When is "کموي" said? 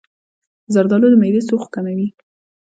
1.75-2.07